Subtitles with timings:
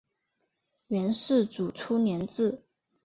[0.87, 2.63] 元世祖初年置。